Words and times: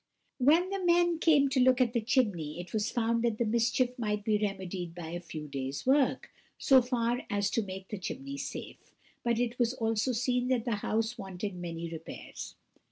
When 0.39 0.71
the 0.71 0.83
men 0.83 1.19
came 1.19 1.47
to 1.49 1.59
look 1.59 1.79
at 1.79 1.93
the 1.93 2.01
chimney, 2.01 2.59
it 2.59 2.73
was 2.73 2.89
found 2.89 3.21
that 3.21 3.37
the 3.37 3.45
mischief 3.45 3.99
might 3.99 4.23
be 4.23 4.39
remedied 4.39 4.95
by 4.95 5.09
a 5.09 5.19
few 5.19 5.47
days' 5.47 5.85
work, 5.85 6.31
so 6.57 6.81
far 6.81 7.21
as 7.29 7.51
to 7.51 7.61
make 7.61 7.89
the 7.89 7.99
chimney 7.99 8.37
safe; 8.39 8.95
but 9.23 9.37
it 9.37 9.59
was 9.59 9.75
also 9.75 10.11
seen 10.11 10.47
that 10.47 10.65
the 10.65 10.77
house 10.77 11.19
wanted 11.19 11.53
many 11.53 11.87
repairs. 11.87 12.55